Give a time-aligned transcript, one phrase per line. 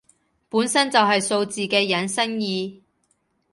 [0.49, 2.81] 本身就係數字嘅引申義